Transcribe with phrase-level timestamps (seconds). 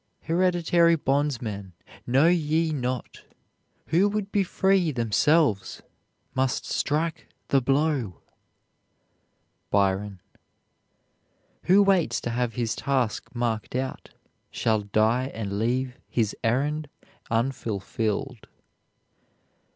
[0.23, 1.73] Hereditary bondsmen,
[2.07, 3.21] know ye not
[3.89, 5.83] Who would be free themselves
[6.33, 8.19] must strike the blow?
[9.69, 10.19] BYRON.
[11.65, 14.09] Who waits to have his task marked out,
[14.49, 16.89] Shall die and leave his errand
[17.29, 18.47] unfulfilled.